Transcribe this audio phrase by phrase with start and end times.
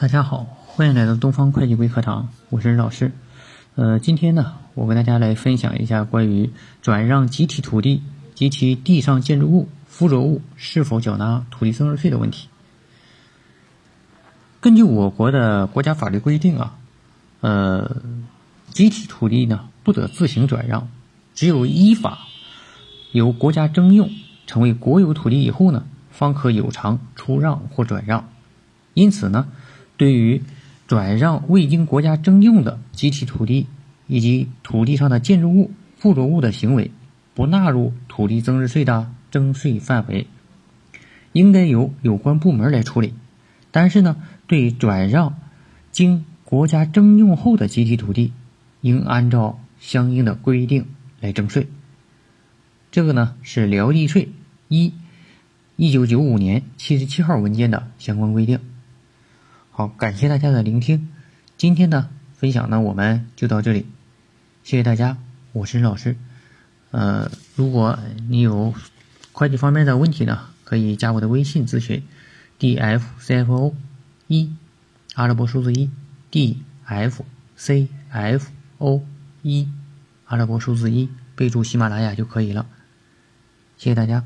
[0.00, 3.10] 大家好，欢迎来到东方会计微课堂，我是任老师。
[3.74, 8.00] 呃，今天呢，我跟大家来分享一下关于转让集体土地
[8.36, 12.46] 及其地上建筑物、附着物是否缴纳土地增值税的问题。
[14.60, 16.76] 根据我国的国家法律规定啊，
[17.40, 17.96] 呃，
[18.70, 20.88] 集体土地呢不得自行转让，
[21.34, 22.20] 只有依法
[23.10, 24.08] 由国家征用
[24.46, 28.28] 成为国有土地以后呢，方可有偿出让或转让。
[28.94, 29.48] 因此呢。
[29.98, 30.40] 对于
[30.86, 33.66] 转让未经国家征用的集体土地
[34.06, 36.90] 以及土地上的建筑物、附着物的行为，
[37.34, 40.26] 不纳入土地增值税的征税范围，
[41.32, 43.12] 应该由有关部门来处理。
[43.70, 44.16] 但是呢，
[44.46, 45.38] 对转让
[45.92, 48.32] 经国家征用后的集体土地，
[48.80, 50.86] 应按照相应的规定
[51.20, 51.66] 来征税。
[52.90, 54.30] 这个呢是辽地税
[54.68, 54.94] 一
[55.76, 58.60] 一九九五年七十七号文件的相关规定。
[59.78, 61.08] 好，感谢大家的聆听，
[61.56, 63.86] 今天的分享呢，我们就到这里，
[64.64, 65.18] 谢谢大家，
[65.52, 66.16] 我是老师，
[66.90, 67.96] 呃，如果
[68.28, 68.74] 你有
[69.30, 72.02] 会计方面的问题呢，可以加我的微信咨询
[72.58, 73.72] ，d f c f o
[74.26, 74.52] 一，
[75.14, 75.88] 阿拉伯数字一
[76.32, 78.48] ，d f c f
[78.78, 79.04] o
[79.42, 79.68] 一，
[80.24, 82.66] 阿拉伯数字一，备注喜马拉雅就可以了，
[83.76, 84.24] 谢谢大家。